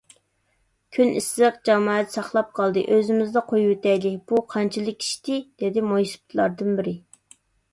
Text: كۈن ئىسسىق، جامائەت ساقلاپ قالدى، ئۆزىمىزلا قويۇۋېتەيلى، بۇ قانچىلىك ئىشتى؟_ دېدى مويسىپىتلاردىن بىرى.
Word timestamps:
كۈن 0.95 1.09
ئىسسىق، 1.19 1.59
جامائەت 1.69 2.15
ساقلاپ 2.17 2.49
قالدى، 2.61 2.83
ئۆزىمىزلا 2.95 3.43
قويۇۋېتەيلى، 3.51 4.15
بۇ 4.33 4.41
قانچىلىك 4.55 5.07
ئىشتى؟_ 5.07 5.37
دېدى 5.65 5.85
مويسىپىتلاردىن 5.91 6.75
بىرى. 6.81 6.97